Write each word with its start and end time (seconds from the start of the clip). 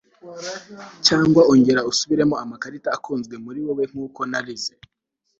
cyangwa 1.05 1.41
ongera 1.51 1.85
usubiremo 1.91 2.35
amakarita 2.43 2.89
akunzwe 2.97 3.35
muri 3.45 3.59
wewe 3.65 3.83
nkuko 3.91 4.19
narize 4.31 4.73